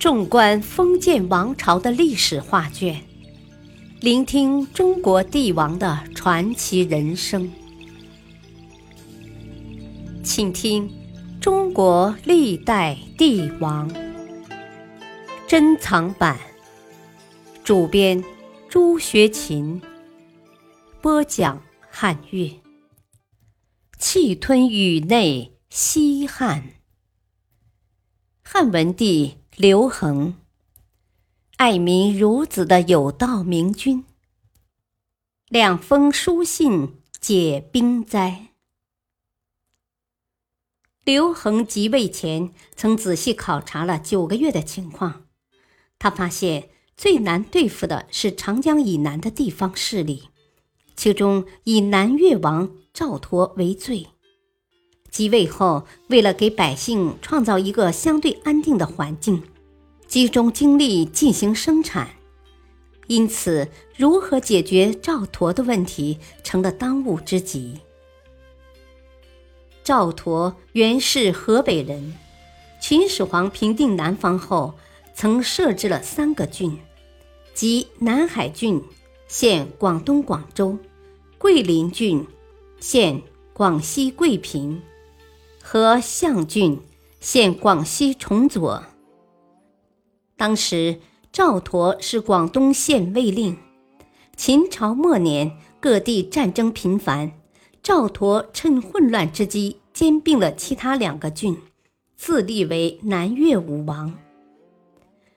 [0.00, 3.02] 纵观封建王朝的历史画卷，
[4.00, 7.52] 聆听中国帝王的传奇人生，
[10.24, 10.88] 请听
[11.38, 13.90] 《中国历代帝王》
[15.46, 16.38] 珍藏版，
[17.62, 18.24] 主编
[18.70, 19.82] 朱学勤，
[21.02, 22.50] 播讲汉乐。
[23.98, 26.70] 气吞宇内，西汉。
[28.42, 30.36] 汉文帝刘恒，
[31.58, 34.06] 爱民如子的有道明君。
[35.50, 38.54] 两封书信解兵灾。
[41.04, 45.26] 刘恒即位前，曾仔细考察了九个月的情况，
[45.98, 50.30] 他发现最难对付的是长江以南的地方势力，
[50.96, 54.06] 其中以南越王赵佗为最。
[55.10, 59.42] 即位后，为了给百姓创造一个相对安定的环境，
[60.06, 62.10] 集中精力进行生产，
[63.08, 67.80] 因此如何解决赵佗的问题成了当务之急。
[69.82, 72.14] 赵佗原是河北人，
[72.80, 74.74] 秦始皇平定南方后，
[75.14, 76.78] 曾设置了三个郡，
[77.52, 78.80] 即南海郡
[79.26, 80.78] （现广东广州）、
[81.36, 82.24] 桂林郡
[82.78, 83.20] （现
[83.52, 84.80] 广西桂平）。
[85.72, 86.80] 和象郡，
[87.20, 88.82] 现广西崇左。
[90.36, 90.98] 当时
[91.30, 93.56] 赵佗是广东县尉令。
[94.36, 97.30] 秦朝末年，各地战争频繁，
[97.84, 101.56] 赵佗趁混乱之机兼并了其他两个郡，
[102.16, 104.12] 自立为南越武王。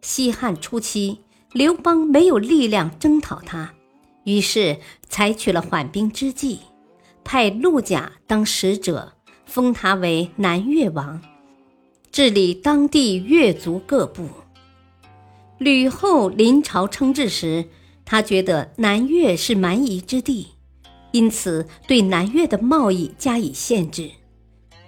[0.00, 1.20] 西汉初期，
[1.52, 3.74] 刘邦没有力量征讨他，
[4.24, 6.60] 于是采取了缓兵之计，
[7.22, 9.12] 派陆贾当使者。
[9.46, 11.20] 封他为南越王，
[12.10, 14.28] 治理当地越族各部。
[15.58, 17.66] 吕后临朝称制时，
[18.04, 20.48] 他觉得南越是蛮夷之地，
[21.12, 24.10] 因此对南越的贸易加以限制，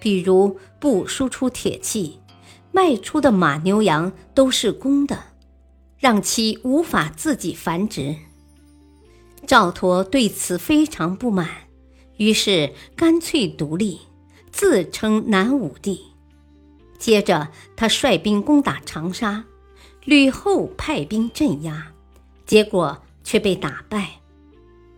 [0.00, 2.18] 比如不输出铁器，
[2.72, 5.18] 卖出的马牛羊都是公的，
[5.98, 8.16] 让其无法自己繁殖。
[9.46, 11.48] 赵佗对此非常不满，
[12.16, 14.00] 于是干脆独立。
[14.56, 16.00] 自称南武帝，
[16.98, 19.44] 接着他率兵攻打长沙，
[20.02, 21.92] 吕后派兵镇压，
[22.46, 24.12] 结果却被打败。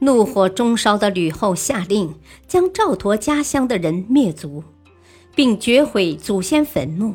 [0.00, 4.62] 怒火中烧的吕后下令将赵佗家乡的人灭族，
[5.34, 7.14] 并掘毁祖先坟墓。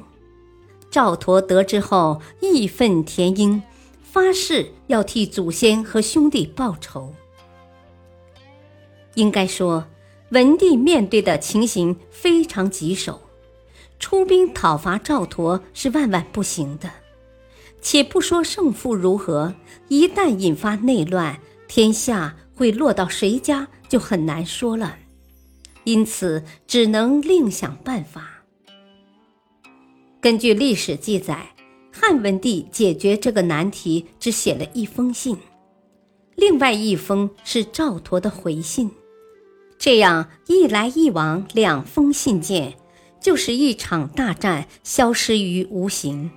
[0.90, 3.62] 赵佗得知后义愤填膺，
[4.02, 7.13] 发誓要替祖先和兄弟报仇。
[9.13, 9.85] 应该说。
[10.31, 13.19] 文帝面对的情形非常棘手，
[14.00, 16.90] 出兵讨伐赵佗是万万不行的。
[17.81, 19.53] 且不说胜负如何，
[19.90, 21.38] 一旦引发内乱，
[21.68, 24.96] 天下会落到谁家就很难说了。
[25.84, 28.44] 因此，只能另想办法。
[30.22, 31.53] 根据历史记载，
[31.91, 35.36] 汉文帝解决这个难题只写了一封信，
[36.36, 38.90] 另外一封是赵佗的回信。
[39.81, 42.75] 这样一来一往两封信件，
[43.19, 46.30] 就是一场大战消失于无形。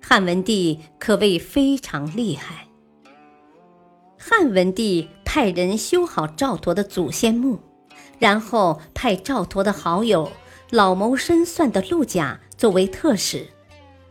[0.00, 2.66] 汉文帝可谓非常厉害。
[4.18, 7.58] 汉文帝派人修好赵佗的祖先墓，
[8.18, 10.32] 然后派赵佗的好友、
[10.70, 13.48] 老谋深算的陆贾作为特使，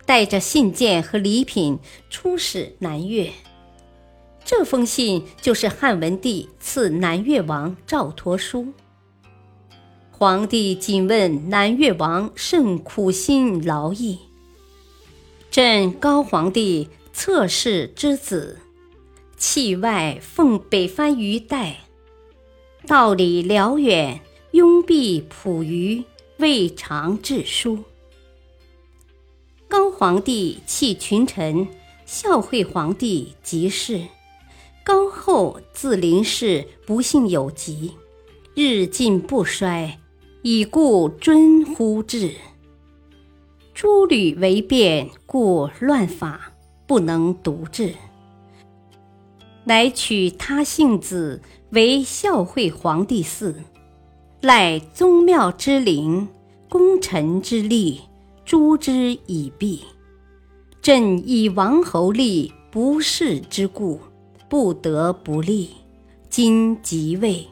[0.06, 1.80] 带着信件和礼品
[2.12, 3.32] 出使南越。
[4.50, 8.72] 这封信就是汉文帝赐南越王赵佗书。
[10.10, 14.18] 皇帝谨问南越王甚苦心劳役，
[15.52, 18.60] 朕高皇帝侧室之子，
[19.36, 21.82] 气外奉北藩于代，
[22.88, 24.22] 道理辽远，
[24.52, 26.02] 拥蔽朴于
[26.38, 27.84] 未尝致书。
[29.68, 31.68] 高皇帝弃群臣，
[32.06, 34.04] 孝惠皇帝即事。
[34.88, 37.92] 高后自临事，不幸有疾，
[38.56, 40.00] 日进不衰，
[40.44, 42.32] 已故尊乎至。
[43.74, 46.54] 诸吕为变，故乱法，
[46.88, 47.96] 不能独治。
[49.66, 51.42] 乃取他姓子
[51.72, 53.56] 为孝惠皇帝嗣，
[54.40, 56.30] 赖宗庙之灵，
[56.70, 58.04] 功臣之力，
[58.46, 59.82] 诛之以毙。
[60.82, 64.00] 朕以王侯立不世之故。
[64.50, 65.72] 不得不立，
[66.30, 67.48] 今即位，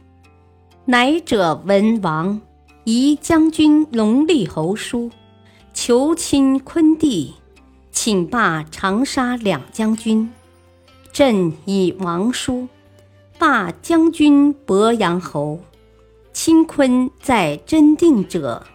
[0.86, 2.42] 乃者文王
[2.86, 5.12] 仪将军龙立侯书，
[5.74, 7.34] 求亲昆弟，
[7.92, 10.32] 请罢长沙两将军，
[11.12, 12.70] 朕以王书
[13.38, 15.60] 罢将军鄱阳侯。
[16.32, 18.66] 清坤在真定者，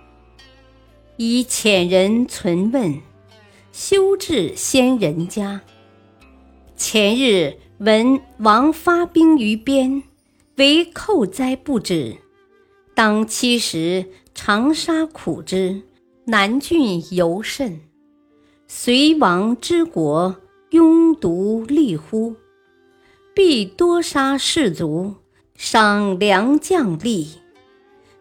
[1.17, 3.01] 以遣人存问，
[3.71, 5.61] 修治先人家。
[6.75, 10.03] 前日闻王发兵于边，
[10.57, 12.19] 为寇灾不止。
[12.95, 14.05] 当七时，
[14.35, 15.81] 长沙苦之，
[16.27, 17.81] 南郡尤甚。
[18.67, 20.37] 隋王之国，
[20.73, 22.37] 庸独立乎？
[23.33, 25.15] 必多杀士卒，
[25.55, 27.29] 伤良将吏。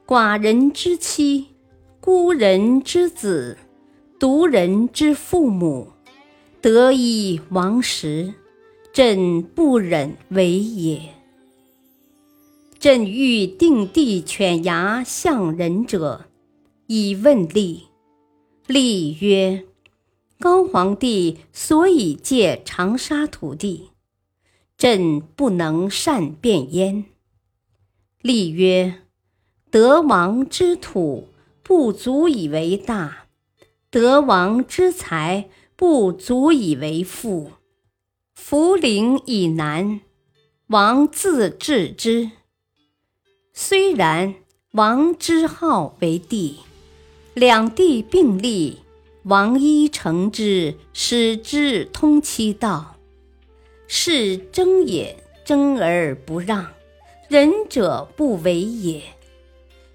[0.08, 1.48] 寡人之妻，
[2.00, 3.58] 孤人之子，
[4.18, 5.92] 独人之父母，
[6.62, 8.34] 得以亡时，
[9.02, 11.00] 朕不忍为也。
[12.80, 16.26] 朕欲定地犬牙向人者，
[16.88, 17.84] 以问吏。
[18.68, 19.64] 吏曰：
[20.38, 23.92] 高皇帝所以借长沙土地，
[24.78, 27.06] 朕不能善变焉。
[28.22, 28.96] 吏曰。
[29.72, 31.30] 德王之土
[31.64, 33.28] 不足以为大，
[33.90, 35.48] 德王之财
[35.78, 37.52] 不足以为富。
[38.50, 40.02] 涪陵以南，
[40.70, 42.32] 王自治之。
[43.54, 44.34] 虽然，
[44.72, 46.58] 王之好为帝，
[47.36, 48.80] 两地并立，
[49.22, 52.96] 王依承之，使之通其道。
[53.88, 56.72] 是争也，争而不让，
[57.28, 59.04] 仁者不为也。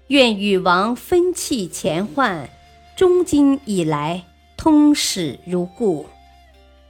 [0.07, 2.49] 愿与王分弃前患，
[2.95, 4.23] 中今以来
[4.55, 6.05] 通史如故。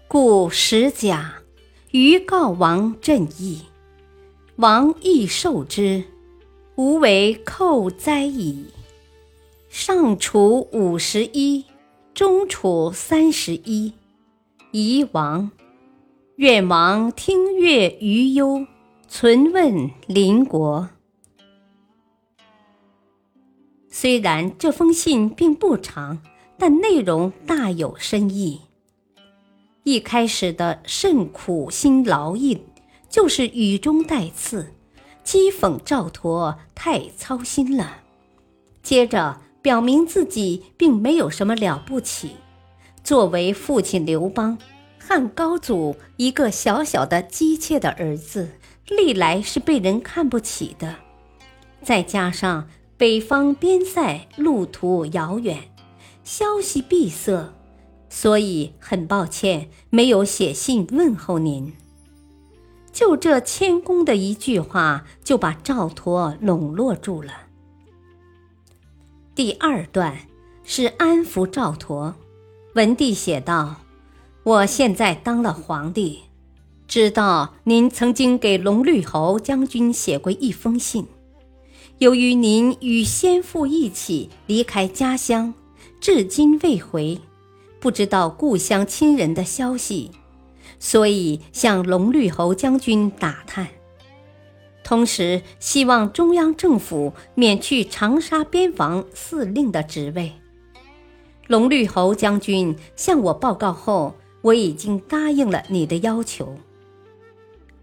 [0.07, 1.41] 故使甲
[1.97, 3.61] 于告王朕意，
[4.57, 6.03] 王亦受之，
[6.75, 8.65] 无为寇灾矣。
[9.69, 11.63] 上处五十一，
[12.13, 13.93] 中处三十一，
[14.71, 15.49] 夷王。
[16.35, 18.67] 愿王听乐于忧，
[19.07, 20.89] 存问邻国。
[23.87, 26.21] 虽然这封信并不长，
[26.57, 28.64] 但内容大有深意。
[29.85, 32.59] 一开始的甚苦心劳役，
[33.07, 34.73] 就是语中带刺，
[35.23, 37.99] 讥讽赵佗太操心了。
[38.81, 42.31] 接着表明自己并没有什么了不起，
[43.03, 44.57] 作为父亲刘邦、
[44.99, 48.49] 汉高祖一个小小的姬妾的儿子，
[48.87, 50.95] 历来是被人看不起的。
[51.81, 52.67] 再加上。
[52.97, 55.69] 北方边塞路途遥远，
[56.23, 57.53] 消息闭塞，
[58.15, 61.73] 所以很抱歉没有写信问候您。
[62.93, 67.33] 就这谦恭的一句话，就把赵佗笼络住了。
[69.35, 70.17] 第二段
[70.63, 72.13] 是安抚赵佗，
[72.75, 73.81] 文帝写道
[74.43, 76.21] ：“我现在当了皇帝，
[76.87, 81.05] 知道您曾经给龙绿侯将军写过一封信。”
[81.99, 85.53] 由于您与先父一起离开家乡，
[85.99, 87.19] 至今未回，
[87.85, 90.09] 不知道故乡亲人的消息，
[90.79, 93.67] 所以向龙绿侯将军打探。
[94.83, 100.33] 同时，希望中央政府免去长沙边防司令的职位。
[101.45, 106.57] 龙绿侯将军向我报告后，我已经答应了你的要求。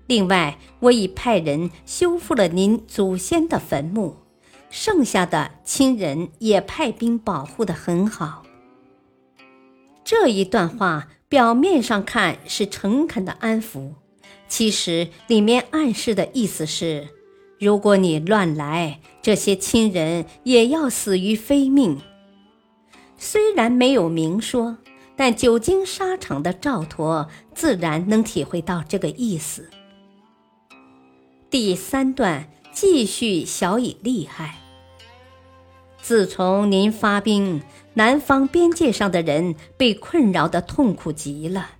[0.08, 4.16] 另外，我已派人修复了您祖先的坟墓，
[4.68, 8.42] 剩下的亲人也派兵保护得很好。
[10.14, 13.94] 这一段话表面上看是诚恳的安抚，
[14.46, 17.08] 其实里面暗示的意思是：
[17.58, 21.98] 如果你乱来，这些亲人也要死于非命。
[23.16, 24.76] 虽然没有明说，
[25.16, 29.70] 但久经沙场的赵佗自然能体会到这个意思。
[31.48, 34.61] 第三段继续小以厉害。
[36.02, 37.62] 自从您发兵，
[37.94, 41.70] 南方边界上的人被困扰的痛苦极了。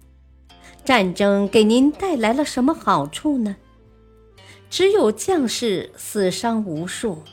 [0.84, 3.56] 战争给您带来了什么好处呢？
[4.70, 7.24] 只有将士死伤无数。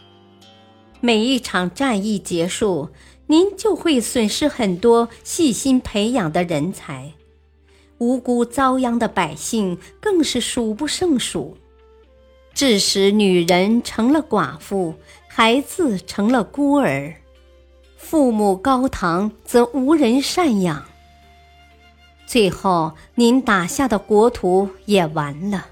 [0.99, 2.89] 每一场战役结束，
[3.27, 7.13] 您就会损失很多细心培养的人才，
[7.99, 11.55] 无辜遭殃的百姓更是数不胜数。
[12.53, 14.95] 致使女人成了寡妇，
[15.27, 17.15] 孩子成了孤儿，
[17.97, 20.85] 父母高堂则无人赡养。
[22.25, 25.67] 最后，您打下的国土也完了。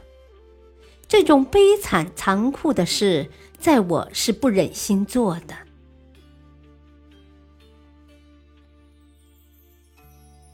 [1.07, 3.29] 这种悲惨残酷的事，
[3.59, 5.55] 在我是不忍心做的。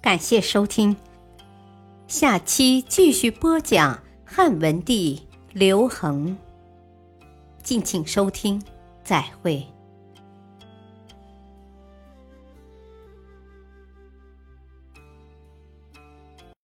[0.01, 0.98] 感谢收听，
[2.08, 6.36] 下期继续播讲汉文帝刘恒。
[7.62, 8.62] 敬请收听，
[9.03, 9.73] 再会。